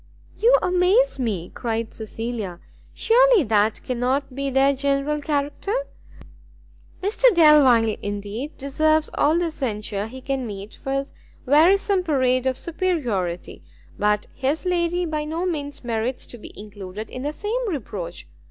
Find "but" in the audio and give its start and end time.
13.99-14.25